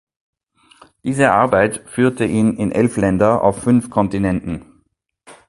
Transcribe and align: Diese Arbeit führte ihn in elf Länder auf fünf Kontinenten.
Diese 1.03 1.31
Arbeit 1.31 1.87
führte 1.87 2.25
ihn 2.25 2.57
in 2.57 2.71
elf 2.71 2.97
Länder 2.97 3.43
auf 3.43 3.61
fünf 3.61 3.91
Kontinenten. 3.91 4.81